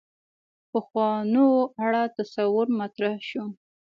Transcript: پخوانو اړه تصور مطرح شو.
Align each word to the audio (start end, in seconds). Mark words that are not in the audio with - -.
پخوانو 0.71 1.47
اړه 1.83 2.03
تصور 2.17 2.67
مطرح 2.79 3.15
شو. 3.29 3.45